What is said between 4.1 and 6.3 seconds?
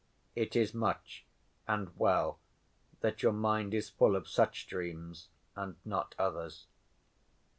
of such dreams and not